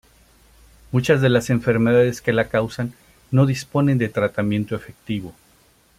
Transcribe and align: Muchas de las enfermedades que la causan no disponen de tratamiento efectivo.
Muchas 0.91 1.21
de 1.21 1.29
las 1.29 1.51
enfermedades 1.51 2.21
que 2.23 2.33
la 2.33 2.49
causan 2.49 2.95
no 3.29 3.45
disponen 3.45 3.99
de 3.99 4.09
tratamiento 4.09 4.75
efectivo. 4.75 5.35